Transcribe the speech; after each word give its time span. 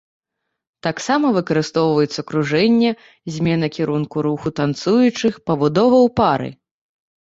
Таксама 0.87 1.25
выкарыстоўваюцца 1.37 2.25
кружэнне, 2.33 2.91
змена 3.37 3.67
кірунку 3.79 4.17
руху 4.31 4.57
танцуючых, 4.65 5.33
пабудова 5.49 5.97
ў 6.05 6.09
пары. 6.23 6.49